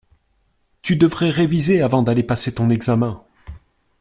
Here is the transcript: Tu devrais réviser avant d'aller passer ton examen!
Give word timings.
Tu 0.81 0.95
devrais 0.95 1.29
réviser 1.29 1.83
avant 1.83 2.01
d'aller 2.01 2.23
passer 2.23 2.55
ton 2.55 2.71
examen! 2.71 3.23